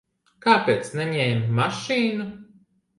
Kāpēc 0.45 0.89
neņēma 1.01 1.47
mašīnu? 1.63 2.31